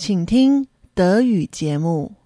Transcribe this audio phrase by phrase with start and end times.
[0.00, 2.16] 请听德语节目。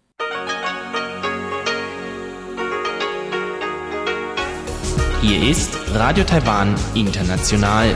[5.22, 7.94] Hier ist Radio Taiwan International.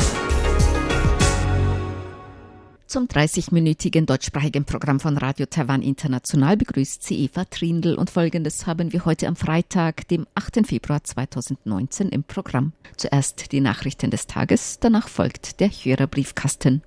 [2.86, 8.92] Zum 30-minütigen deutschsprachigen Programm von Radio Taiwan International begrüßt sie Eva Trindl und folgendes haben
[8.92, 10.66] wir heute am Freitag, dem 8.
[10.66, 12.72] Februar 2019 im Programm.
[12.96, 16.82] Zuerst die Nachrichten des Tages, danach folgt der Hörerbriefkasten.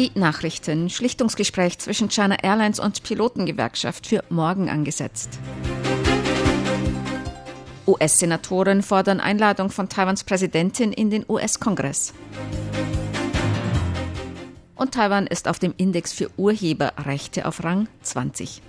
[0.00, 0.88] Die Nachrichten.
[0.88, 5.38] Schlichtungsgespräch zwischen China Airlines und Pilotengewerkschaft für morgen angesetzt.
[7.86, 12.14] US-Senatoren fordern Einladung von Taiwans Präsidentin in den US-Kongress.
[14.74, 18.62] Und Taiwan ist auf dem Index für Urheberrechte auf Rang 20.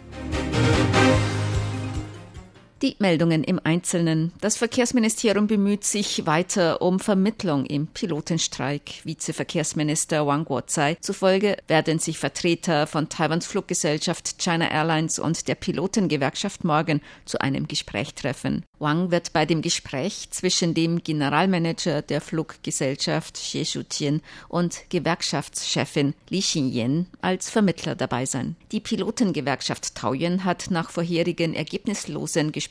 [2.82, 4.32] Die Meldungen im Einzelnen.
[4.42, 9.04] Das Verkehrsministerium bemüht sich weiter um Vermittlung im Pilotenstreik.
[9.04, 16.64] Vizeverkehrsminister Wang Guozai zufolge werden sich Vertreter von Taiwans Fluggesellschaft China Airlines und der Pilotengewerkschaft
[16.64, 18.66] morgen zu einem Gespräch treffen.
[18.80, 26.40] Wang wird bei dem Gespräch zwischen dem Generalmanager der Fluggesellschaft Xie Shutian und Gewerkschaftschefin Li
[26.40, 28.56] Xinyan als Vermittler dabei sein.
[28.72, 32.71] Die Pilotengewerkschaft Taoyuan hat nach vorherigen ergebnislosen Gesprächen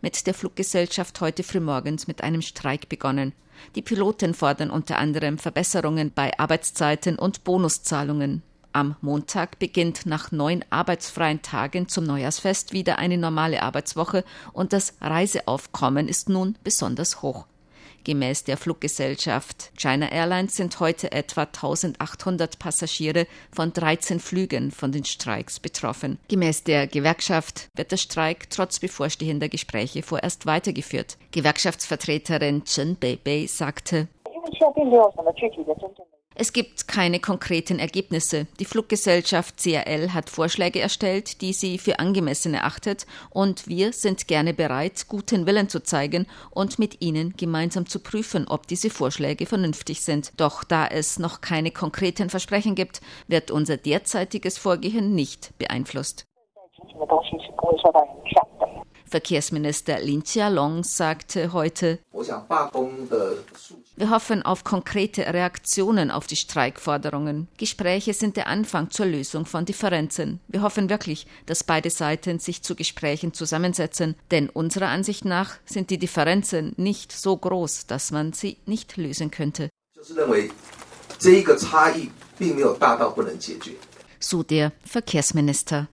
[0.00, 3.32] mit der Fluggesellschaft heute frühmorgens mit einem Streik begonnen.
[3.74, 8.42] Die Piloten fordern unter anderem Verbesserungen bei Arbeitszeiten und Bonuszahlungen.
[8.72, 14.94] Am Montag beginnt nach neun arbeitsfreien Tagen zum Neujahrsfest wieder eine normale Arbeitswoche und das
[15.00, 17.46] Reiseaufkommen ist nun besonders hoch.
[18.08, 25.04] Gemäß der Fluggesellschaft China Airlines sind heute etwa 1800 Passagiere von 13 Flügen von den
[25.04, 26.18] Streiks betroffen.
[26.28, 31.18] Gemäß der Gewerkschaft wird der Streik trotz bevorstehender Gespräche vorerst weitergeführt.
[31.32, 34.08] Gewerkschaftsvertreterin Chen Beibei sagte,
[36.40, 38.46] es gibt keine konkreten Ergebnisse.
[38.60, 44.54] Die Fluggesellschaft CRL hat Vorschläge erstellt, die sie für angemessen erachtet, und wir sind gerne
[44.54, 50.00] bereit, guten Willen zu zeigen und mit ihnen gemeinsam zu prüfen, ob diese Vorschläge vernünftig
[50.02, 50.30] sind.
[50.36, 56.24] Doch da es noch keine konkreten Versprechen gibt, wird unser derzeitiges Vorgehen nicht beeinflusst.
[59.06, 61.98] Verkehrsminister Lin Chia-long sagte heute,
[63.98, 67.48] wir hoffen auf konkrete Reaktionen auf die Streikforderungen.
[67.56, 70.38] Gespräche sind der Anfang zur Lösung von Differenzen.
[70.46, 75.90] Wir hoffen wirklich, dass beide Seiten sich zu Gesprächen zusammensetzen, denn unserer Ansicht nach sind
[75.90, 79.68] die Differenzen nicht so groß, dass man sie nicht lösen könnte.
[84.20, 85.88] So der Verkehrsminister.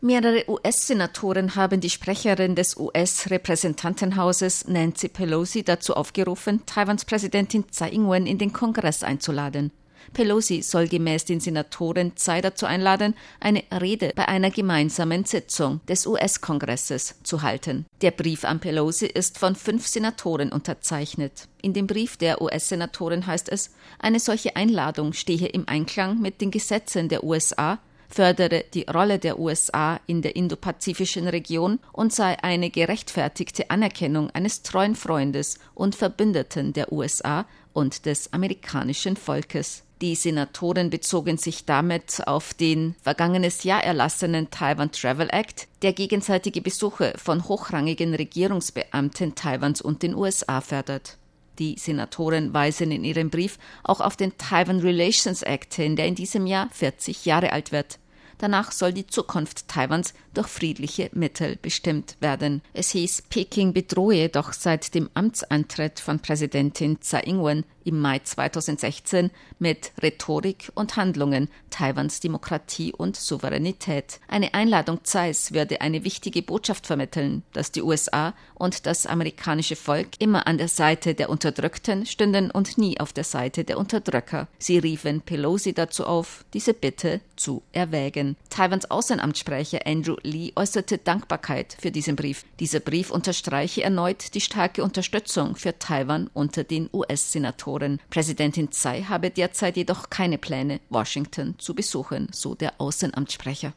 [0.00, 8.24] Mehrere US-Senatoren haben die Sprecherin des US-Repräsentantenhauses Nancy Pelosi dazu aufgerufen, Taiwans Präsidentin Tsai Ing-wen
[8.24, 9.72] in den Kongress einzuladen.
[10.12, 16.06] Pelosi soll gemäß den Senatoren Tsai dazu einladen, eine Rede bei einer gemeinsamen Sitzung des
[16.06, 17.84] US-Kongresses zu halten.
[18.00, 21.48] Der Brief an Pelosi ist von fünf Senatoren unterzeichnet.
[21.60, 26.52] In dem Brief der US-Senatoren heißt es, eine solche Einladung stehe im Einklang mit den
[26.52, 32.70] Gesetzen der USA fördere die Rolle der USA in der indopazifischen Region und sei eine
[32.70, 39.84] gerechtfertigte Anerkennung eines treuen Freundes und Verbündeten der USA und des amerikanischen Volkes.
[40.00, 46.60] Die Senatoren bezogen sich damit auf den vergangenes Jahr erlassenen Taiwan Travel Act, der gegenseitige
[46.60, 51.18] Besuche von hochrangigen Regierungsbeamten Taiwans und den USA fördert.
[51.58, 56.14] Die Senatoren weisen in ihrem Brief auch auf den Taiwan Relations Act hin, der in
[56.14, 57.98] diesem Jahr 40 Jahre alt wird.
[58.38, 62.62] Danach soll die Zukunft Taiwans durch friedliche Mittel bestimmt werden.
[62.72, 69.30] Es hieß, Peking bedrohe doch seit dem Amtsantritt von Präsidentin Tsai Ing-wen im Mai 2016
[69.58, 74.20] mit Rhetorik und Handlungen Taiwans Demokratie und Souveränität.
[74.28, 80.08] Eine Einladung Tsais würde eine wichtige Botschaft vermitteln, dass die USA und das amerikanische Volk
[80.18, 84.48] immer an der Seite der Unterdrückten stünden und nie auf der Seite der Unterdrücker.
[84.58, 88.36] Sie riefen Pelosi dazu auf, diese Bitte zu erwägen.
[88.50, 92.44] Taiwans Außenamtssprecher Andrew Lee äußerte Dankbarkeit für diesen Brief.
[92.60, 97.77] Dieser Brief unterstreiche erneut die starke Unterstützung für Taiwan unter den US-Senatoren.
[98.10, 103.72] Präsidentin Tsai habe derzeit jedoch keine Pläne, Washington zu besuchen, so der Außenamtssprecher.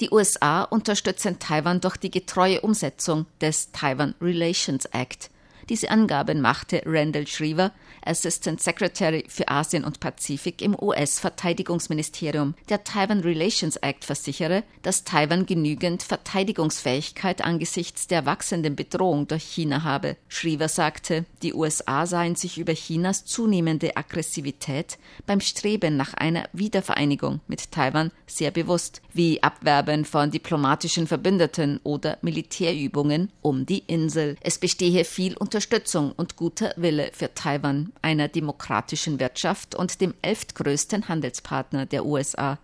[0.00, 5.30] Die USA unterstützen Taiwan durch die getreue Umsetzung des Taiwan Relations Act.
[5.70, 7.70] Diese Angaben machte Randall Schriever,
[8.04, 12.56] Assistant Secretary für Asien und Pazifik im US-Verteidigungsministerium.
[12.68, 19.84] Der Taiwan Relations Act versichere, dass Taiwan genügend Verteidigungsfähigkeit angesichts der wachsenden Bedrohung durch China
[19.84, 20.16] habe.
[20.26, 27.42] Schriever sagte, die USA seien sich über Chinas zunehmende Aggressivität beim Streben nach einer Wiedervereinigung
[27.46, 34.36] mit Taiwan sehr bewusst, wie Abwerben von diplomatischen Verbündeten oder Militärübungen um die Insel.
[34.40, 41.08] Es bestehe viel Unterstützung und guter Wille für Taiwan, einer demokratischen Wirtschaft und dem elftgrößten
[41.08, 42.58] Handelspartner der USA.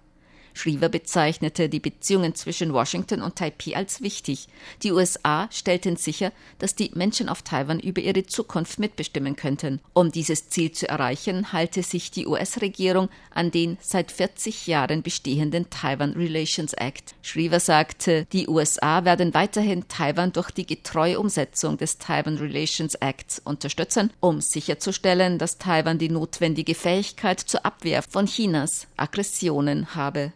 [0.56, 4.48] Schriever bezeichnete die Beziehungen zwischen Washington und Taipei als wichtig.
[4.82, 9.82] Die USA stellten sicher, dass die Menschen auf Taiwan über ihre Zukunft mitbestimmen könnten.
[9.92, 15.68] Um dieses Ziel zu erreichen, halte sich die US-Regierung an den seit 40 Jahren bestehenden
[15.68, 17.14] Taiwan Relations Act.
[17.20, 23.42] Schriever sagte, die USA werden weiterhin Taiwan durch die getreue Umsetzung des Taiwan Relations Acts
[23.44, 30.32] unterstützen, um sicherzustellen, dass Taiwan die notwendige Fähigkeit zur Abwehr von Chinas Aggressionen habe.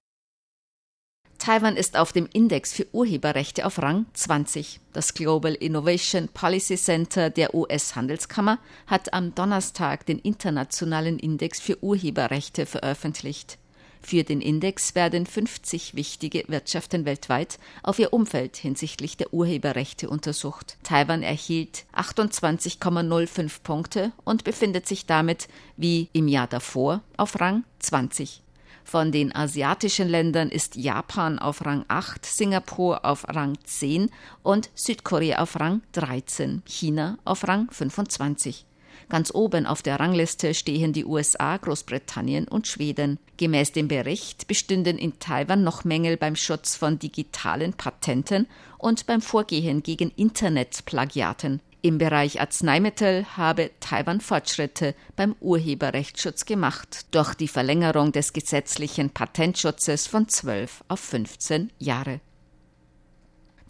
[1.41, 4.79] Taiwan ist auf dem Index für Urheberrechte auf Rang 20.
[4.93, 12.67] Das Global Innovation Policy Center der US-Handelskammer hat am Donnerstag den internationalen Index für Urheberrechte
[12.67, 13.57] veröffentlicht.
[14.03, 20.77] Für den Index werden 50 wichtige Wirtschaften weltweit auf ihr Umfeld hinsichtlich der Urheberrechte untersucht.
[20.83, 25.49] Taiwan erhielt 28,05 Punkte und befindet sich damit
[25.79, 28.43] wie im Jahr davor auf Rang 20.
[28.85, 34.11] Von den asiatischen Ländern ist Japan auf Rang 8, Singapur auf Rang 10
[34.43, 38.67] und Südkorea auf Rang 13, China auf Rang 25.
[39.09, 43.19] Ganz oben auf der Rangliste stehen die USA, Großbritannien und Schweden.
[43.39, 48.47] Gemäß dem Bericht bestünden in Taiwan noch Mängel beim Schutz von digitalen Patenten
[48.79, 51.61] und beim Vorgehen gegen Internetplagiaten.
[51.83, 60.07] Im Bereich Arzneimittel habe Taiwan Fortschritte beim Urheberrechtsschutz gemacht, durch die Verlängerung des gesetzlichen Patentschutzes
[60.07, 62.21] von 12 auf 15 Jahre.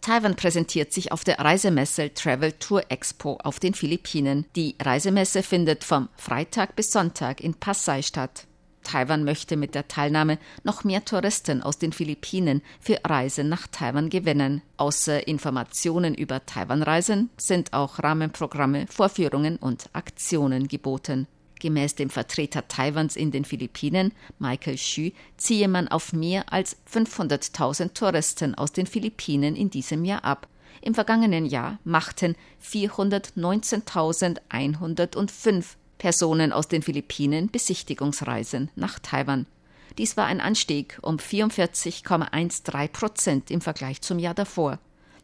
[0.00, 4.46] Taiwan präsentiert sich auf der Reisemesse Travel Tour Expo auf den Philippinen.
[4.56, 8.46] Die Reisemesse findet vom Freitag bis Sonntag in Pasay statt.
[8.82, 14.10] Taiwan möchte mit der Teilnahme noch mehr Touristen aus den Philippinen für Reisen nach Taiwan
[14.10, 14.62] gewinnen.
[14.76, 21.26] Außer Informationen über Taiwan-Reisen sind auch Rahmenprogramme, Vorführungen und Aktionen geboten.
[21.60, 27.92] Gemäß dem Vertreter Taiwans in den Philippinen, Michael Xu, ziehe man auf mehr als 500.000
[27.92, 30.48] Touristen aus den Philippinen in diesem Jahr ab.
[30.80, 32.34] Im vergangenen Jahr machten
[32.64, 35.64] 419.105
[36.00, 39.44] Personen aus den Philippinen Besichtigungsreisen nach Taiwan.
[39.98, 44.78] Dies war ein Anstieg um 44,13 Prozent im Vergleich zum Jahr davor.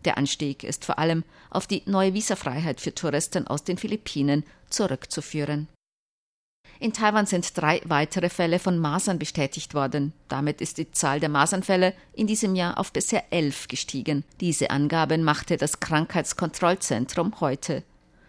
[0.04, 5.68] Der Anstieg ist vor allem auf die neue Visafreiheit für Touristen aus den Philippinen zurückzuführen.
[6.78, 10.12] In Taiwan sind drei weitere Fälle von Masern bestätigt worden.
[10.28, 14.24] Damit ist die Zahl der Masernfälle in diesem Jahr auf bisher elf gestiegen.
[14.42, 17.82] Diese Angaben machte das Krankheitskontrollzentrum heute.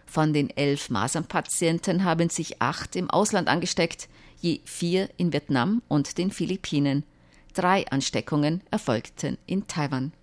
[0.08, 4.08] Von den elf Masernpatienten haben sich acht im Ausland angesteckt,
[4.40, 7.04] je vier in Vietnam und den Philippinen.
[7.54, 10.14] Drei Ansteckungen erfolgten in Taiwan.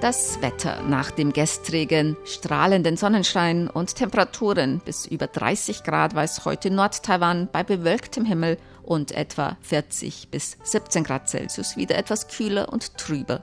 [0.00, 6.70] Das Wetter nach dem gestrigen strahlenden Sonnenschein und Temperaturen bis über 30 Grad weiß heute
[6.70, 12.98] Nord-Taiwan bei bewölktem Himmel und etwa 40 bis 17 Grad Celsius wieder etwas kühler und
[12.98, 13.42] trüber.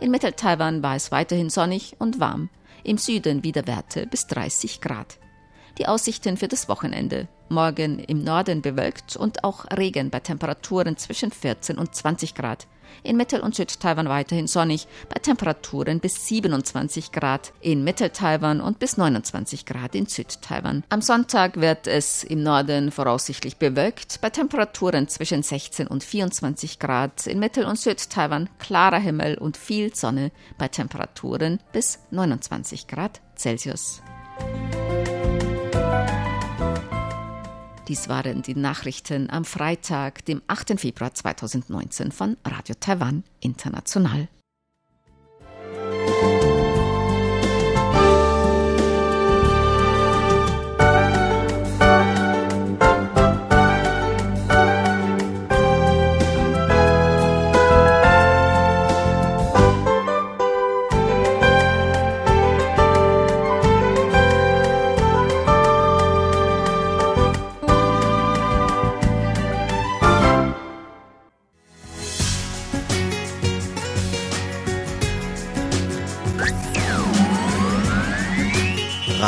[0.00, 2.50] In Mittel-Taiwan war es weiterhin sonnig und warm,
[2.84, 5.18] im Süden wieder Werte bis 30 Grad.
[5.76, 7.26] Die Aussichten für das Wochenende.
[7.48, 12.68] Morgen im Norden bewölkt und auch Regen bei Temperaturen zwischen 14 und 20 Grad.
[13.02, 18.96] In Mittel- und Südtaiwan weiterhin sonnig, bei Temperaturen bis 27 Grad in Mittel-Taiwan und bis
[18.96, 20.84] 29 Grad in Südtaiwan.
[20.88, 27.26] Am Sonntag wird es im Norden voraussichtlich bewölkt, bei Temperaturen zwischen 16 und 24 Grad.
[27.26, 34.02] In Mittel- und Südtaiwan klarer Himmel und viel Sonne, bei Temperaturen bis 29 Grad Celsius.
[37.88, 40.78] Dies waren die Nachrichten am Freitag, dem 8.
[40.78, 44.28] Februar 2019 von Radio Taiwan International.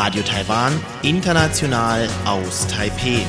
[0.03, 3.21] Radio Taiwan, international aus Taipeh.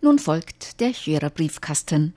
[0.00, 2.16] Nun folgt der Hörerbriefkasten.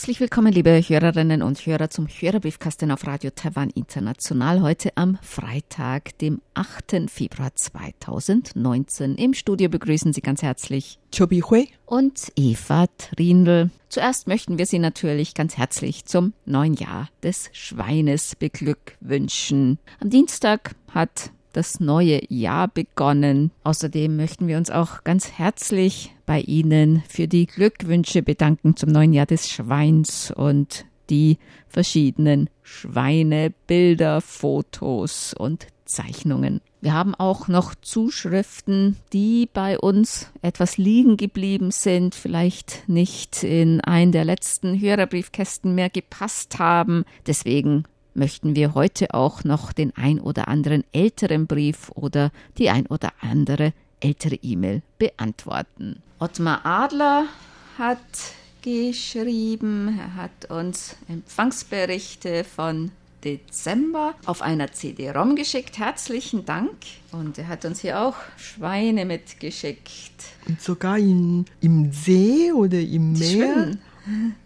[0.00, 4.62] Herzlich willkommen, liebe Hörerinnen und Hörer, zum Hörerbriefkasten auf Radio Taiwan International.
[4.62, 7.10] Heute am Freitag, dem 8.
[7.10, 9.16] Februar 2019.
[9.16, 13.68] Im Studio begrüßen Sie ganz herzlich Chobi Hui und Eva Trindl.
[13.90, 19.78] Zuerst möchten wir Sie natürlich ganz herzlich zum neuen Jahr des Schweines beglückwünschen.
[20.00, 23.50] Am Dienstag hat das neue Jahr begonnen.
[23.64, 29.12] Außerdem möchten wir uns auch ganz herzlich bei Ihnen für die Glückwünsche bedanken zum neuen
[29.12, 36.60] Jahr des Schweins und die verschiedenen Schweinebilder, Fotos und Zeichnungen.
[36.80, 43.80] Wir haben auch noch Zuschriften, die bei uns etwas liegen geblieben sind, vielleicht nicht in
[43.80, 47.06] einen der letzten Hörerbriefkästen mehr gepasst haben.
[47.26, 52.86] Deswegen möchten wir heute auch noch den ein oder anderen älteren Brief oder die ein
[52.86, 56.02] oder andere ältere E-Mail beantworten.
[56.18, 57.26] Ottmar Adler
[57.78, 57.98] hat
[58.62, 62.90] geschrieben, er hat uns Empfangsberichte von
[63.24, 65.78] Dezember auf einer CD-ROM geschickt.
[65.78, 66.70] Herzlichen Dank.
[67.12, 70.24] Und er hat uns hier auch Schweine mitgeschickt.
[70.48, 73.30] Und sogar in, im See oder im Meer.
[73.30, 73.80] Schwimmen.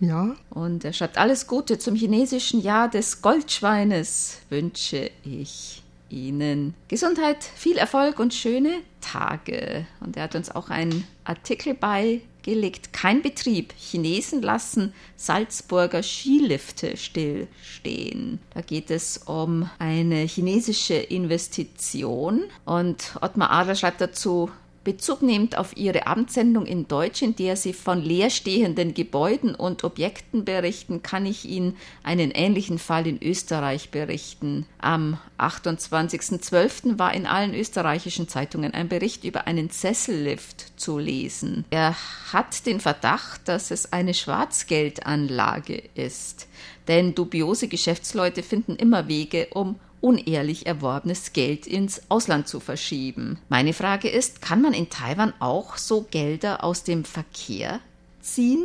[0.01, 0.35] Ja.
[0.51, 6.75] Und er schreibt, alles Gute zum chinesischen Jahr des Goldschweines wünsche ich Ihnen.
[6.89, 9.87] Gesundheit, viel Erfolg und schöne Tage.
[10.01, 12.93] Und er hat uns auch einen Artikel beigelegt.
[12.93, 13.75] Kein Betrieb.
[13.77, 18.39] Chinesen lassen Salzburger Skilifte stillstehen.
[18.53, 22.45] Da geht es um eine chinesische Investition.
[22.65, 24.51] Und Ottmar Adler schreibt dazu,
[24.85, 30.45] Bezug nehmend auf ihre Abendsendung in Deutsch, in der sie von leerstehenden Gebäuden und Objekten
[30.45, 34.67] berichten, kann ich Ihnen einen ähnlichen Fall in Österreich berichten.
[34.79, 36.99] Am 28.12.
[36.99, 41.65] war in allen österreichischen Zeitungen ein Bericht über einen Sessellift zu lesen.
[41.71, 41.97] Er
[42.33, 46.47] hat den Verdacht, dass es eine Schwarzgeldanlage ist.
[46.89, 53.39] Denn dubiose Geschäftsleute finden immer Wege, um unehrlich erworbenes Geld ins Ausland zu verschieben.
[53.49, 57.81] Meine Frage ist, kann man in Taiwan auch so Gelder aus dem Verkehr
[58.21, 58.65] ziehen?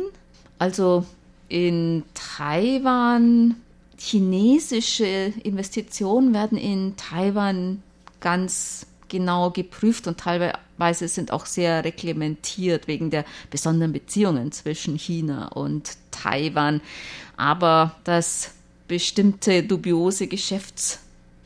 [0.58, 1.06] Also
[1.48, 3.56] in Taiwan,
[3.96, 7.82] chinesische Investitionen werden in Taiwan
[8.20, 15.48] ganz genau geprüft und teilweise sind auch sehr reglementiert wegen der besonderen Beziehungen zwischen China
[15.48, 16.82] und Taiwan.
[17.38, 18.50] Aber dass
[18.88, 21.00] bestimmte dubiose Geschäfts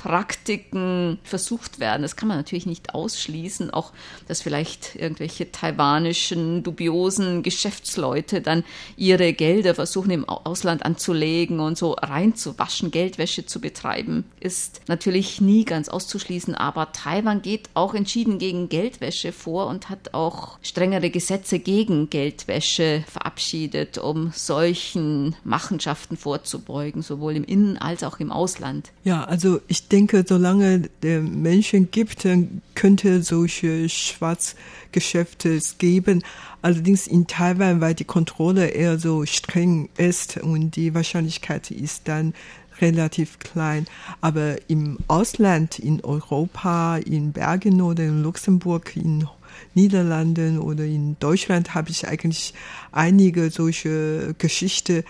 [0.04, 2.02] Praktiken versucht werden.
[2.02, 3.70] Das kann man natürlich nicht ausschließen.
[3.70, 3.92] Auch,
[4.28, 8.64] dass vielleicht irgendwelche taiwanischen, dubiosen Geschäftsleute dann
[8.98, 15.64] ihre Gelder versuchen im Ausland anzulegen und so reinzuwaschen, Geldwäsche zu betreiben, ist natürlich nie
[15.64, 16.54] ganz auszuschließen.
[16.54, 23.04] Aber Taiwan geht auch entschieden gegen Geldwäsche vor und hat auch strengere Gesetze gegen Geldwäsche
[23.10, 28.92] verabschiedet, um solchen Machenschaften vorzubeugen, sowohl im Innen- als auch im Ausland.
[29.02, 29.93] Ja, also ich denke,
[30.26, 32.26] solange der Menschen gibt,
[32.74, 36.22] könnte solche Schwarzgeschäfte geben.
[36.62, 42.34] Allerdings in Taiwan, weil die Kontrolle eher so streng ist und die Wahrscheinlichkeit ist dann
[42.80, 43.86] relativ klein.
[44.20, 49.28] Aber im Ausland, in Europa, in Bergen oder in Luxemburg, in
[49.74, 52.54] Niederlanden oder in Deutschland habe ich eigentlich
[52.90, 55.04] einige solche Geschichten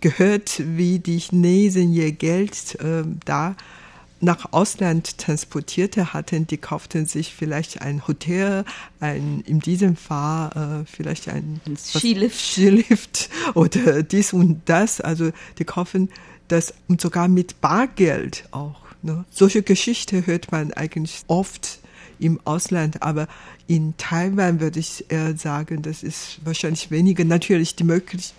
[0.00, 3.56] gehört, wie die Chinesen ihr Geld äh, da
[4.20, 8.64] nach Ausland transportierte hatten, die kauften sich vielleicht ein Hotel,
[9.00, 12.38] ein, in diesem Fall äh, vielleicht ein, Skilift.
[12.38, 15.00] Skilift oder dies und das.
[15.00, 16.10] Also die kaufen
[16.48, 18.80] das und sogar mit Bargeld auch.
[19.02, 19.24] Ne?
[19.30, 21.78] Solche Geschichte hört man eigentlich oft
[22.18, 23.28] im Ausland, aber
[23.68, 27.24] in Taiwan würde ich eher sagen, das ist wahrscheinlich weniger.
[27.24, 28.34] Natürlich die Möglichkeit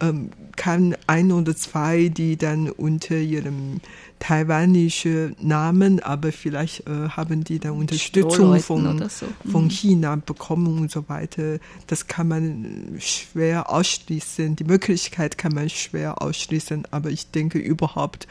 [0.00, 3.80] ähm, kann ein oder zwei, die dann unter ihrem
[4.18, 9.26] taiwanischen Namen, aber vielleicht äh, haben die dann Unterstützung von, so.
[9.50, 9.70] von mhm.
[9.70, 11.58] China bekommen und so weiter.
[11.86, 14.56] Das kann man schwer ausschließen.
[14.56, 18.26] Die Möglichkeit kann man schwer ausschließen, aber ich denke überhaupt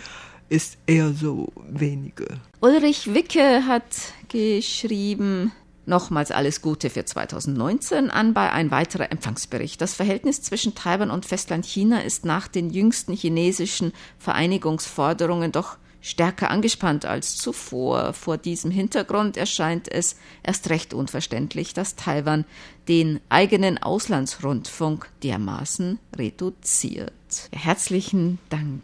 [0.50, 2.40] ist eher so wenige.
[2.62, 3.84] Ulrich Wicke hat
[4.30, 5.52] geschrieben,
[5.88, 8.12] Nochmals alles Gute für 2019.
[8.12, 9.80] Anbei ein weiterer Empfangsbericht.
[9.80, 16.52] Das Verhältnis zwischen Taiwan und Festland China ist nach den jüngsten chinesischen Vereinigungsforderungen doch stärker
[16.52, 18.12] angespannt als zuvor.
[18.12, 22.44] Vor diesem Hintergrund erscheint es erst recht unverständlich, dass Taiwan
[22.90, 27.14] den eigenen Auslandsrundfunk dermaßen reduziert.
[27.54, 28.84] Herzlichen Dank.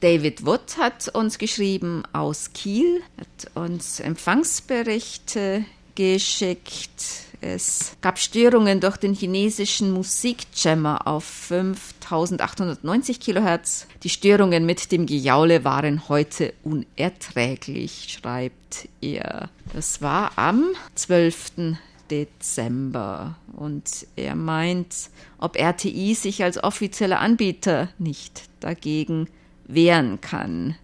[0.00, 7.26] David Wood hat uns geschrieben aus Kiel, hat uns Empfangsberichte geschickt.
[7.40, 13.86] Es gab Störungen durch den chinesischen Musikjammer auf 5890 Kilohertz.
[14.02, 19.48] Die Störungen mit dem Gejaule waren heute unerträglich, schreibt er.
[19.72, 20.64] Das war am
[20.96, 21.76] 12.
[22.10, 23.36] Dezember.
[23.56, 24.94] Und er meint,
[25.38, 29.28] ob RTI sich als offizieller Anbieter nicht dagegen
[29.66, 30.76] wehren kann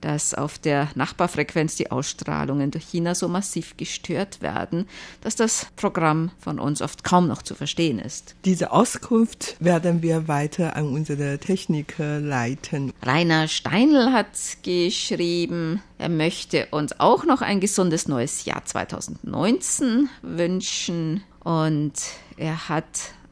[0.00, 4.86] dass auf der Nachbarfrequenz die Ausstrahlungen durch China so massiv gestört werden,
[5.20, 8.34] dass das Programm von uns oft kaum noch zu verstehen ist.
[8.44, 12.92] Diese Auskunft werden wir weiter an unsere Techniker leiten.
[13.02, 14.28] Rainer Steinl hat
[14.62, 21.94] geschrieben, er möchte uns auch noch ein gesundes neues Jahr 2019 wünschen und
[22.36, 22.84] er hat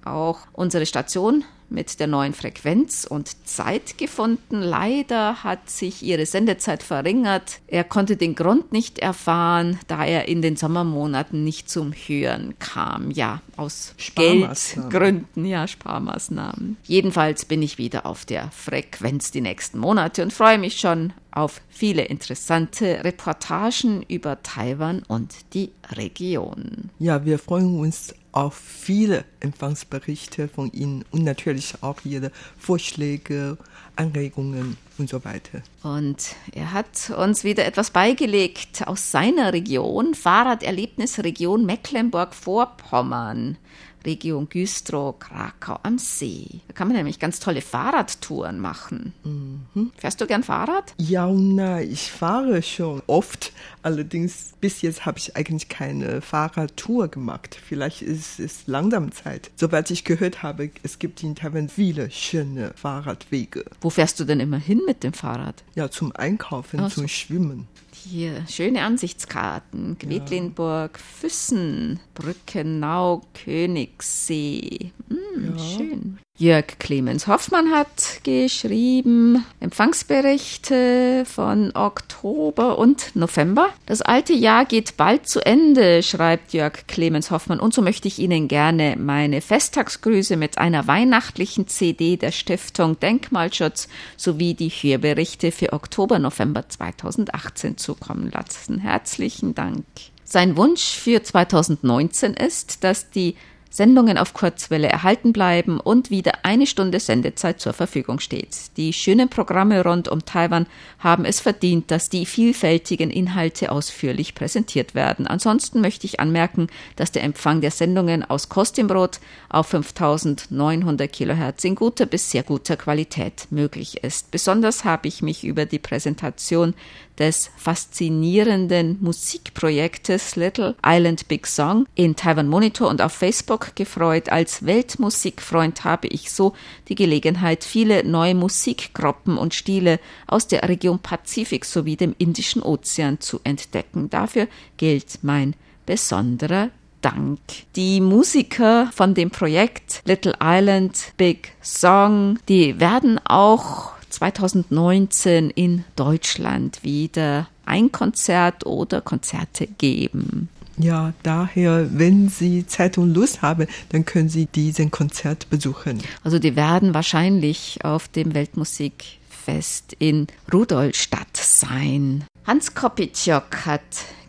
[0.05, 4.61] auch unsere Station mit der neuen Frequenz und Zeit gefunden.
[4.61, 7.61] Leider hat sich ihre Sendezeit verringert.
[7.67, 13.11] Er konnte den Grund nicht erfahren, da er in den Sommermonaten nicht zum Hören kam.
[13.11, 16.77] Ja, aus Geldgründen, ja, Sparmaßnahmen.
[16.85, 21.61] Jedenfalls bin ich wieder auf der Frequenz die nächsten Monate und freue mich schon auf
[21.69, 26.91] viele interessante Reportagen über Taiwan und die Region.
[26.99, 33.57] Ja, wir freuen uns auf viele Empfangsberichte von Ihnen und natürlich auch Ihre Vorschläge,
[33.97, 35.63] Anregungen und so weiter.
[35.83, 43.57] Und er hat uns wieder etwas beigelegt aus seiner Region, Fahrraderlebnisregion Mecklenburg-Vorpommern.
[44.07, 46.61] Region Güstrow, Krakau am See.
[46.69, 49.13] Da kann man nämlich ganz tolle Fahrradtouren machen.
[49.25, 49.93] Mhm.
[49.97, 50.95] Fährst du gern Fahrrad?
[50.97, 53.53] Ja und nein, ich fahre schon oft.
[53.83, 57.59] Allerdings bis jetzt habe ich eigentlich keine Fahrradtour gemacht.
[57.63, 59.51] Vielleicht ist es langsam Zeit.
[59.57, 63.65] Soweit ich gehört habe, es gibt in Taiwan viele schöne Fahrradwege.
[63.81, 65.65] Wo fährst du denn immer hin mit dem Fahrrad?
[65.75, 66.89] Ja, zum Einkaufen, so.
[66.89, 67.67] zum Schwimmen.
[68.05, 69.97] Hier, schöne Ansichtskarten.
[69.99, 71.05] Quedlinburg, ja.
[71.21, 74.93] Füssen, Brückenau, Königssee.
[75.37, 75.63] Hm, ja.
[75.63, 76.19] Schön.
[76.39, 83.71] Jörg Clemens Hoffmann hat geschrieben Empfangsberichte von Oktober und November.
[83.87, 87.59] Das alte Jahr geht bald zu Ende, schreibt Jörg Clemens Hoffmann.
[87.59, 93.89] Und so möchte ich Ihnen gerne meine Festtagsgrüße mit einer weihnachtlichen CD der Stiftung Denkmalschutz
[94.19, 98.79] sowie die Hörberichte für Oktober, November 2018 zukommen lassen.
[98.79, 99.87] Herzlichen Dank.
[100.23, 103.37] Sein Wunsch für 2019 ist, dass die
[103.77, 108.57] Sendungen auf Kurzwelle erhalten bleiben und wieder eine Stunde Sendezeit zur Verfügung steht.
[108.79, 110.67] Die schönen Programme rund um Taiwan
[110.99, 115.27] haben es verdient, dass die vielfältigen Inhalte ausführlich präsentiert werden.
[115.27, 121.75] Ansonsten möchte ich anmerken, dass der Empfang der Sendungen aus Kostimbrot auf 5900 Kilohertz in
[121.75, 124.31] guter bis sehr guter Qualität möglich ist.
[124.31, 126.73] Besonders habe ich mich über die Präsentation
[127.19, 134.29] des faszinierenden Musikprojektes Little Island Big Song in Taiwan Monitor und auf Facebook gefreut.
[134.29, 136.55] Als Weltmusikfreund habe ich so
[136.89, 143.21] die Gelegenheit, viele neue Musikgruppen und Stile aus der Region Pazifik sowie dem Indischen Ozean
[143.21, 144.11] zu entdecken.
[144.11, 145.55] Dafür gilt mein
[145.87, 147.39] besonderer Dank.
[147.77, 156.83] Die Musiker von dem Projekt Little Island Big Song, die werden auch 2019 in Deutschland
[156.83, 160.49] wieder ein Konzert oder Konzerte geben.
[160.79, 166.03] Ja, daher, wenn Sie Zeit und Lust haben, dann können Sie diesen Konzert besuchen.
[166.25, 172.25] Also die werden wahrscheinlich auf dem Weltmusikfest in Rudolstadt sein.
[172.47, 173.83] Hans Kopitschok hat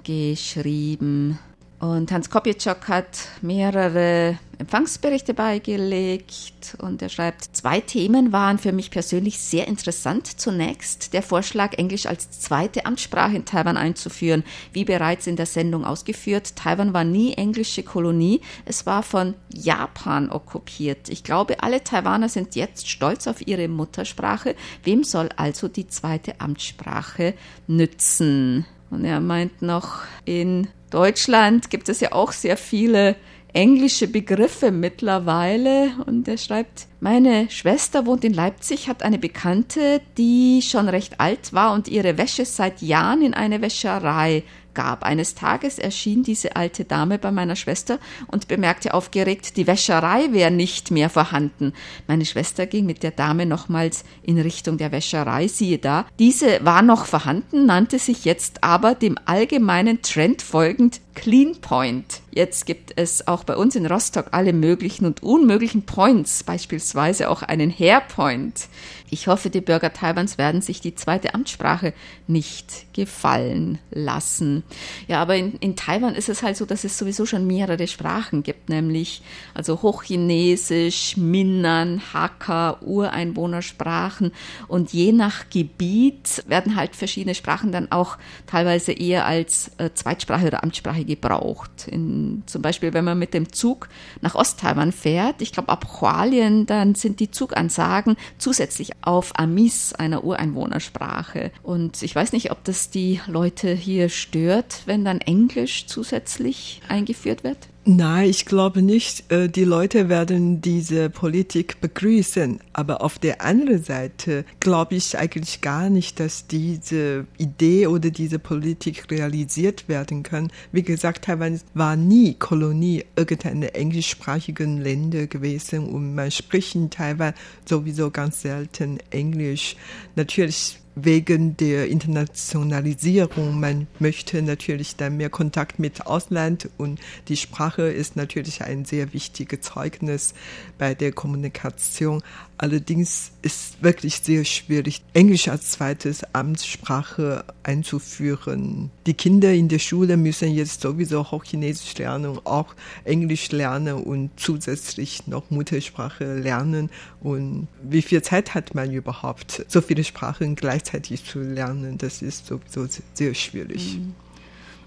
[0.04, 1.40] geschrieben,
[1.80, 8.90] und Hans Kopitschok hat mehrere Empfangsberichte beigelegt und er schreibt, zwei Themen waren für mich
[8.90, 10.26] persönlich sehr interessant.
[10.26, 14.44] Zunächst der Vorschlag, Englisch als zweite Amtssprache in Taiwan einzuführen.
[14.74, 20.32] Wie bereits in der Sendung ausgeführt, Taiwan war nie englische Kolonie, es war von Japan
[20.32, 21.10] okkupiert.
[21.10, 24.56] Ich glaube, alle Taiwaner sind jetzt stolz auf ihre Muttersprache.
[24.84, 27.36] Wem soll also die zweite Amtssprache
[27.68, 28.66] nützen?
[28.90, 33.16] Und er meint noch, in Deutschland gibt es ja auch sehr viele
[33.54, 35.92] englische Begriffe mittlerweile.
[36.06, 41.54] Und er schreibt, meine Schwester wohnt in Leipzig, hat eine Bekannte, die schon recht alt
[41.54, 44.44] war und ihre Wäsche seit Jahren in eine Wäscherei
[44.78, 45.04] gab.
[45.04, 50.52] Eines Tages erschien diese alte Dame bei meiner Schwester und bemerkte aufgeregt, die Wäscherei wäre
[50.52, 51.74] nicht mehr vorhanden.
[52.06, 56.06] Meine Schwester ging mit der Dame nochmals in Richtung der Wäscherei, siehe da.
[56.20, 62.22] Diese war noch vorhanden, nannte sich jetzt aber dem allgemeinen Trend folgend Clean Point.
[62.32, 67.42] Jetzt gibt es auch bei uns in Rostock alle möglichen und unmöglichen Points, beispielsweise auch
[67.42, 68.68] einen Hair Point.
[69.10, 71.94] Ich hoffe, die Bürger Taiwans werden sich die zweite Amtssprache
[72.28, 74.64] nicht gefallen lassen.
[75.08, 78.44] Ja, aber in, in Taiwan ist es halt so, dass es sowieso schon mehrere Sprachen
[78.44, 79.22] gibt, nämlich
[79.54, 84.32] also Hochchinesisch, Minnan, Hakka, Ureinwohnersprachen
[84.68, 90.48] und je nach Gebiet werden halt verschiedene Sprachen dann auch teilweise eher als äh, Zweitsprache
[90.48, 91.88] oder Amtssprache gebraucht.
[91.88, 93.88] In, zum Beispiel, wenn man mit dem Zug
[94.22, 100.24] nach Osttaiwan fährt, ich glaube ab Hualien, dann sind die Zugansagen zusätzlich auf Amis, einer
[100.24, 101.52] Ureinwohnersprache.
[101.64, 107.44] Und ich weiß nicht, ob das die Leute hier stört, wenn dann Englisch zusätzlich eingeführt
[107.44, 107.58] wird.
[107.90, 109.32] Nein, ich glaube nicht.
[109.32, 112.60] Äh, die Leute werden diese Politik begrüßen.
[112.74, 118.40] Aber auf der anderen Seite glaube ich eigentlich gar nicht, dass diese Idee oder diese
[118.40, 120.52] Politik realisiert werden kann.
[120.74, 127.36] Wie gesagt, Taiwan war nie Kolonie irgendeiner englischsprachigen Länder gewesen und man spricht in Taiwan
[127.64, 129.78] sowieso ganz selten Englisch.
[130.18, 133.60] Natürlich wegen der Internationalisierung.
[133.60, 139.14] Man möchte natürlich dann mehr Kontakt mit Ausland und die Sprache ist natürlich ein sehr
[139.14, 140.34] wichtiges Zeugnis
[140.78, 142.24] bei der Kommunikation.
[142.60, 148.90] Allerdings ist wirklich sehr schwierig, Englisch als zweites Amtssprache einzuführen.
[149.06, 155.28] Die Kinder in der Schule müssen jetzt sowieso Hochchinesisch lernen, auch Englisch lernen und zusätzlich
[155.28, 156.90] noch Muttersprache lernen.
[157.22, 162.00] Und wie viel Zeit hat man überhaupt, so viele Sprachen gleichzeitig zu lernen?
[162.00, 163.98] Das ist sowieso sehr schwierig.
[164.00, 164.16] Mhm.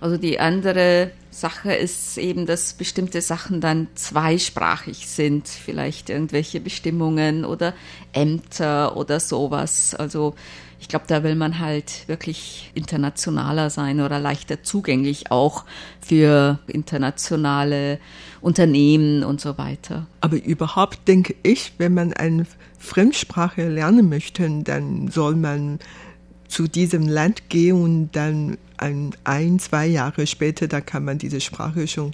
[0.00, 7.44] Also die andere Sache ist eben, dass bestimmte Sachen dann zweisprachig sind, vielleicht irgendwelche Bestimmungen
[7.44, 7.74] oder
[8.12, 9.94] Ämter oder sowas.
[9.94, 10.34] Also
[10.80, 15.64] ich glaube, da will man halt wirklich internationaler sein oder leichter zugänglich auch
[16.00, 17.98] für internationale
[18.40, 20.06] Unternehmen und so weiter.
[20.22, 22.46] Aber überhaupt denke ich, wenn man eine
[22.78, 25.78] Fremdsprache lernen möchte, dann soll man
[26.50, 31.40] zu diesem Land gehe und dann ein, ein, zwei Jahre später, da kann man diese
[31.40, 32.12] Sprache schon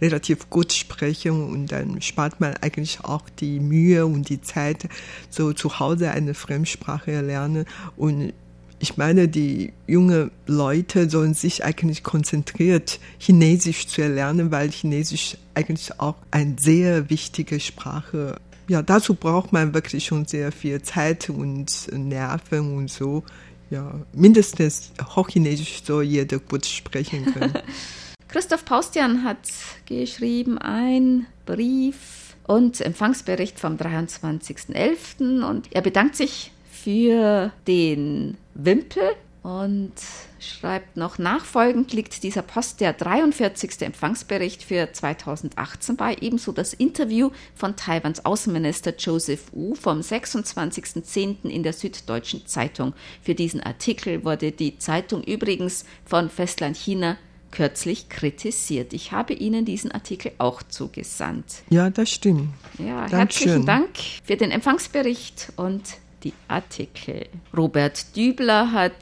[0.00, 4.88] relativ gut sprechen und dann spart man eigentlich auch die Mühe und die Zeit,
[5.30, 7.64] so zu Hause eine Fremdsprache lernen.
[7.96, 8.34] Und
[8.78, 15.98] ich meine, die jungen Leute sollen sich eigentlich konzentriert Chinesisch zu erlernen, weil Chinesisch eigentlich
[15.98, 21.90] auch eine sehr wichtige Sprache ja, dazu braucht man wirklich schon sehr viel Zeit und
[21.92, 23.24] Nerven und so
[23.72, 27.54] ja, mindestens Hochchinesisch soll jeder gut sprechen können.
[28.28, 29.48] Christoph Paustian hat
[29.86, 35.42] geschrieben ein Brief und Empfangsbericht vom 23.11.
[35.42, 39.02] und er bedankt sich für den Wimpel
[39.42, 39.92] und
[40.38, 43.82] schreibt noch, nachfolgend liegt dieser Post der 43.
[43.82, 51.48] Empfangsbericht für 2018 bei, ebenso das Interview von Taiwans Außenminister Joseph Wu vom 26.10.
[51.48, 52.94] in der Süddeutschen Zeitung.
[53.20, 57.16] Für diesen Artikel wurde die Zeitung übrigens von Festland China
[57.50, 58.92] kürzlich kritisiert.
[58.92, 61.62] Ich habe Ihnen diesen Artikel auch zugesandt.
[61.68, 62.48] Ja, das stimmt.
[62.78, 63.18] Ja, Dankeschön.
[63.18, 63.90] herzlichen Dank
[64.24, 65.82] für den Empfangsbericht und
[66.24, 67.26] die Artikel.
[67.54, 68.94] Robert Dübler hat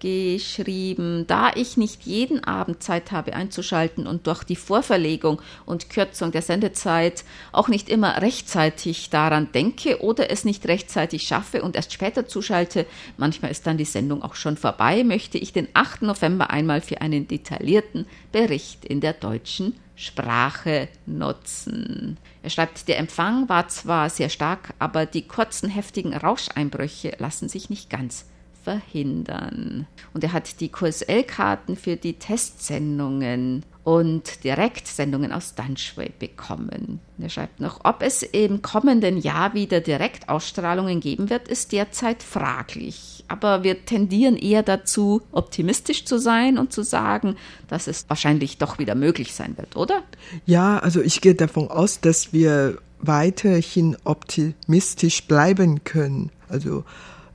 [0.00, 6.32] geschrieben, da ich nicht jeden Abend Zeit habe einzuschalten und durch die Vorverlegung und Kürzung
[6.32, 11.92] der Sendezeit auch nicht immer rechtzeitig daran denke oder es nicht rechtzeitig schaffe und erst
[11.92, 16.02] später zuschalte, manchmal ist dann die Sendung auch schon vorbei, möchte ich den 8.
[16.02, 22.18] November einmal für einen detaillierten Bericht in der deutschen Sprache nutzen.
[22.42, 27.68] Er schreibt, der Empfang war zwar sehr stark, aber die kurzen, heftigen Rauscheinbrüche lassen sich
[27.68, 28.24] nicht ganz
[28.68, 29.86] verhindern.
[30.12, 37.00] Und er hat die QSL-Karten für die Testsendungen und direkt Sendungen aus Dunshway bekommen.
[37.18, 43.24] Er schreibt noch, ob es im kommenden Jahr wieder Direktausstrahlungen geben wird, ist derzeit fraglich.
[43.28, 47.36] Aber wir tendieren eher dazu, optimistisch zu sein und zu sagen,
[47.68, 50.02] dass es wahrscheinlich doch wieder möglich sein wird, oder?
[50.44, 56.30] Ja, also ich gehe davon aus, dass wir weiterhin optimistisch bleiben können.
[56.50, 56.84] Also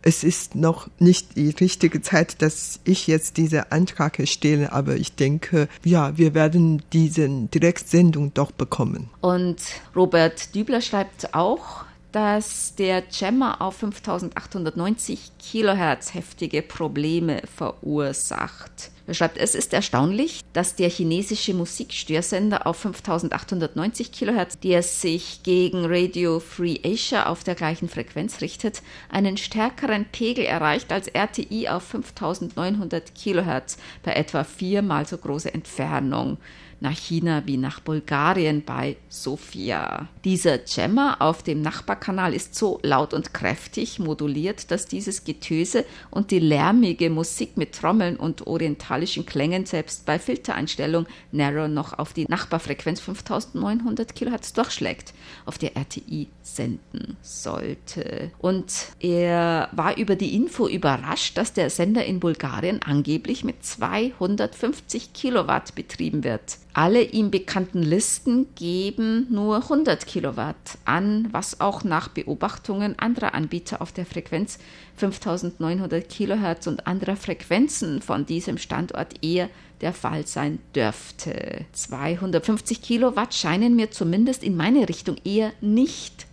[0.03, 5.15] es ist noch nicht die richtige Zeit, dass ich jetzt diese Antrag stelle, aber ich
[5.15, 9.09] denke, ja, wir werden diese Direktsendung doch bekommen.
[9.21, 9.57] Und
[9.95, 18.91] Robert Dübler schreibt auch, dass der Jammer auf 5890 Kilohertz heftige Probleme verursacht.
[19.05, 25.85] Er schreibt, es ist erstaunlich, dass der chinesische Musikstörsender auf 5890 Kilohertz, der sich gegen
[25.85, 31.83] Radio Free Asia auf der gleichen Frequenz richtet, einen stärkeren Pegel erreicht als RTI auf
[31.83, 36.37] 5900 Kilohertz bei etwa viermal so großer Entfernung
[36.83, 40.09] nach China wie nach Bulgarien bei Sofia.
[40.25, 46.29] Dieser Jammer auf dem Nachbarkanal ist so laut und kräftig moduliert, dass dieses Getöse und
[46.29, 52.25] die lärmige Musik mit Trommeln und orientalischen Klängen selbst bei Filtereinstellung Narrow noch auf die
[52.27, 55.13] Nachbarfrequenz 5900 kHz durchschlägt,
[55.45, 58.31] auf der RTI senden sollte.
[58.39, 65.13] Und er war über die Info überrascht, dass der Sender in Bulgarien angeblich mit 250
[65.13, 66.57] Kilowatt betrieben wird.
[66.75, 73.79] Alle ihm bekannten Listen geben nur 100 Kilowatt an, was auch nach Beobachtungen anderer Anbieter
[73.79, 74.57] auf der Frequenz
[74.95, 79.49] 5900 Kilohertz und anderer Frequenzen von diesem Standort eher
[79.81, 81.65] der Fall sein dürfte.
[81.73, 86.25] 250 Kilowatt scheinen mir zumindest in meine Richtung eher nicht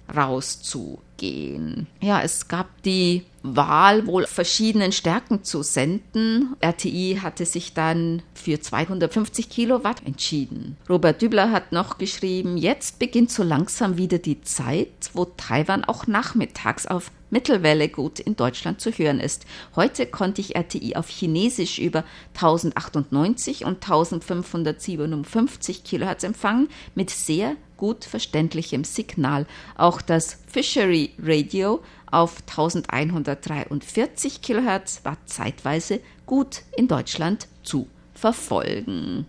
[1.20, 1.86] rauszugehen.
[2.00, 6.56] Ja, es gab die Wahl, wohl verschiedenen Stärken zu senden.
[6.60, 10.76] RTI hatte sich dann für 250 Kilowatt entschieden.
[10.88, 16.06] Robert Dübler hat noch geschrieben, jetzt beginnt so langsam wieder die Zeit, wo Taiwan auch
[16.06, 19.46] nachmittags auf Mittelwelle gut in Deutschland zu hören ist.
[19.76, 28.04] Heute konnte ich RTI auf Chinesisch über 1098 und 1557 Kilohertz empfangen mit sehr gut
[28.04, 29.46] verständlichem Signal.
[29.76, 39.26] Auch das Fishery Radio auf 1143 Kilohertz war zeitweise gut in Deutschland zu verfolgen.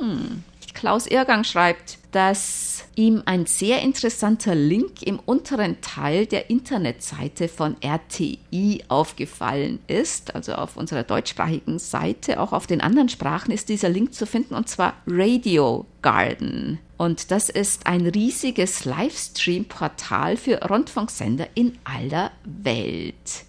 [0.00, 0.42] Hm.
[0.74, 7.76] Klaus Irrgang schreibt, dass ihm ein sehr interessanter Link im unteren Teil der Internetseite von
[7.80, 12.40] RTI aufgefallen ist, also auf unserer deutschsprachigen Seite.
[12.40, 16.78] Auch auf den anderen Sprachen ist dieser Link zu finden, und zwar Radio Garden.
[16.96, 23.44] Und das ist ein riesiges Livestream-Portal für Rundfunksender in aller Welt.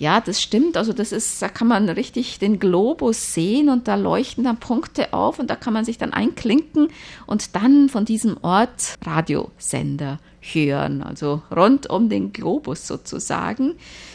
[0.00, 0.78] Ja, das stimmt.
[0.78, 5.12] Also das ist, da kann man richtig den Globus sehen und da leuchten dann Punkte
[5.12, 6.88] auf und da kann man sich dann einklinken
[7.26, 11.02] und dann von diesem Ort Radiosender hören.
[11.02, 13.74] Also rund um den Globus sozusagen.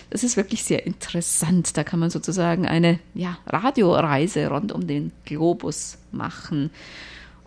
[0.09, 1.77] Das ist wirklich sehr interessant.
[1.77, 6.71] Da kann man sozusagen eine ja, Radioreise rund um den Globus machen.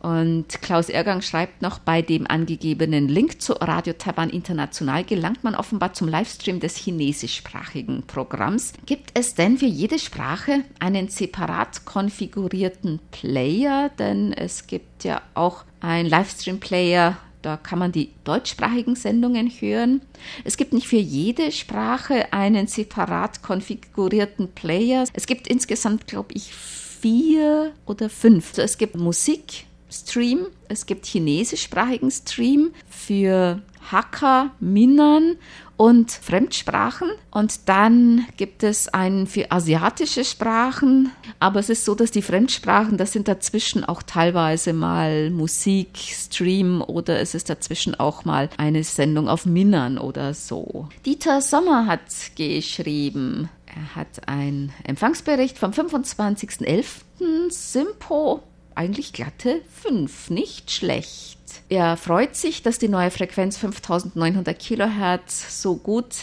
[0.01, 5.55] Und Klaus Ergang schreibt noch, bei dem angegebenen Link zu Radio Taiwan International gelangt man
[5.55, 8.75] offenbar zum Livestream des chinesischsprachigen Programms.
[8.87, 13.91] Gibt es denn für jede Sprache einen separat konfigurierten Player?
[13.99, 20.03] Denn es gibt ja auch einen Livestream-Player da kann man die deutschsprachigen Sendungen hören.
[20.45, 25.05] Es gibt nicht für jede Sprache einen separat konfigurierten Player.
[25.13, 28.51] Es gibt insgesamt, glaube ich, vier oder fünf.
[28.51, 30.47] Also es gibt Musik, Stream.
[30.69, 35.37] Es gibt chinesischsprachigen Stream für Hakka, Minnan
[35.77, 37.09] und Fremdsprachen.
[37.31, 41.13] Und dann gibt es einen für asiatische Sprachen.
[41.39, 46.83] Aber es ist so, dass die Fremdsprachen, das sind dazwischen auch teilweise mal Musik, Stream
[46.83, 50.89] oder es ist dazwischen auch mal eine Sendung auf Minnan oder so.
[51.07, 52.03] Dieter Sommer hat
[52.37, 53.49] geschrieben.
[53.67, 57.51] Er hat einen Empfangsbericht vom 25.11.
[57.51, 58.43] Simpo
[58.79, 61.39] eigentlich glatte 5, nicht schlecht.
[61.69, 66.15] Er freut sich, dass die neue Frequenz 5900 Kilohertz so gut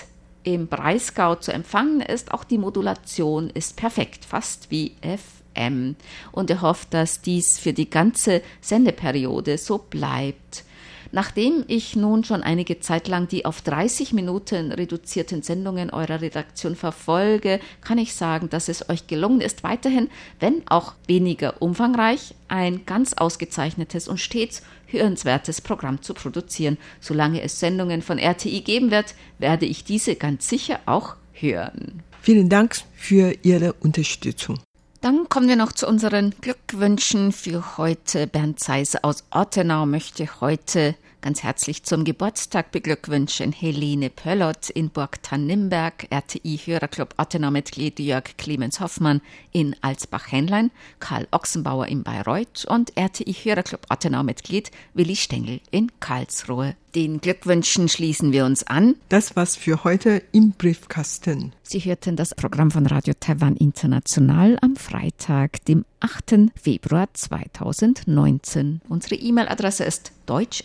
[0.44, 2.32] im Breisgau zu empfangen ist.
[2.32, 5.98] Auch die Modulation ist perfekt, fast wie FM.
[6.32, 10.64] Und er hofft, dass dies für die ganze Sendeperiode so bleibt.
[11.12, 16.76] Nachdem ich nun schon einige Zeit lang die auf 30 Minuten reduzierten Sendungen eurer Redaktion
[16.76, 22.86] verfolge, kann ich sagen, dass es euch gelungen ist, weiterhin, wenn auch weniger umfangreich, ein
[22.86, 26.78] ganz ausgezeichnetes und stets hörenswertes Programm zu produzieren.
[27.00, 32.04] Solange es Sendungen von RTI geben wird, werde ich diese ganz sicher auch hören.
[32.22, 34.60] Vielen Dank für Ihre Unterstützung.
[35.06, 38.26] Dann kommen wir noch zu unseren Glückwünschen für heute.
[38.26, 45.22] Bernd Seise aus Ottenau möchte heute ganz herzlich zum Geburtstag beglückwünschen Helene Pöllot in Burg
[45.22, 54.72] Tannimberg, RTI-Hörerclub Ottenau-Mitglied Jörg Clemens Hoffmann in Alsbach-Henlein, Karl Ochsenbauer in Bayreuth und RTI-Hörerclub Ottenau-Mitglied
[54.96, 56.76] Willi Stengel in Karlsruhe.
[56.96, 58.96] Den Glückwünschen schließen wir uns an.
[59.10, 61.52] Das war's für heute im Briefkasten.
[61.62, 66.52] Sie hörten das Programm von Radio Taiwan International am Freitag, dem 8.
[66.56, 68.80] Februar 2019.
[68.88, 70.64] Unsere E-Mail-Adresse ist deutsch@